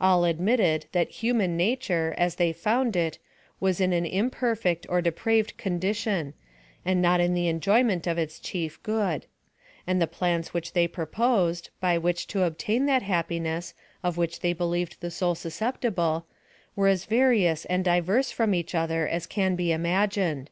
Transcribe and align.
All 0.00 0.22
admitted 0.24 0.86
that 0.92 1.10
human 1.10 1.56
nature, 1.56 2.14
as 2.16 2.36
they 2.36 2.52
found 2.52 2.94
it, 2.94 3.18
was 3.58 3.80
in 3.80 3.92
an 3.92 4.06
imperfect 4.06 4.86
or 4.88 5.02
depraved 5.02 5.58
con 5.58 5.80
dition, 5.80 6.34
and 6.84 7.02
not 7.02 7.18
in 7.18 7.34
the 7.34 7.48
enjoyment 7.48 8.06
of 8.06 8.16
its 8.16 8.38
cliief 8.38 8.80
good: 8.84 9.26
and 9.84 10.00
the 10.00 10.06
plans 10.06 10.54
which 10.54 10.74
they 10.74 10.86
proposed, 10.86 11.70
by 11.80 11.98
which 11.98 12.28
to 12.28 12.44
obtain 12.44 12.86
that 12.86 13.02
happiness, 13.02 13.74
of 14.04 14.16
which 14.16 14.38
they 14.38 14.52
believed 14.52 14.98
the 15.00 15.10
soul 15.10 15.34
sdsctptible, 15.34 16.22
were 16.76 16.86
as 16.86 17.04
various, 17.04 17.64
and 17.64 17.84
diverse 17.84 18.30
from 18.30 18.54
each 18.54 18.76
other, 18.76 19.08
as 19.08 19.26
can 19.26 19.56
be 19.56 19.70
imagfined. 19.70 20.50